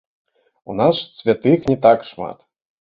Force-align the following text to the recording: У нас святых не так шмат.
У 0.69 0.77
нас 0.79 1.03
святых 1.21 1.71
не 1.71 1.79
так 1.87 2.11
шмат. 2.11 2.37